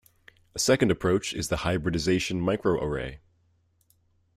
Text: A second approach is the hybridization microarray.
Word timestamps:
A 0.55 0.57
second 0.57 0.89
approach 0.89 1.31
is 1.31 1.49
the 1.49 1.57
hybridization 1.57 2.41
microarray. 2.41 3.19